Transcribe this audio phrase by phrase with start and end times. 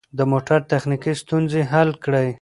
[0.17, 2.29] د موټر تخنیکي ستونزې حل کړئ.